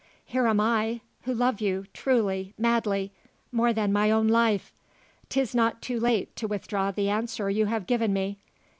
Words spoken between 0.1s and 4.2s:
Here am I, who love you, truly madly more than my